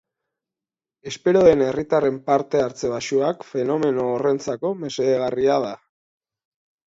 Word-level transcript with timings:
Espero 1.09 1.41
den 1.47 1.59
herritarren 1.65 2.15
parte 2.29 2.63
hartze 2.67 2.89
baxuak 2.93 3.45
fenomeno 3.51 4.07
horrentzako 4.15 4.71
mesedegarrua 4.85 5.59
da. 5.67 5.77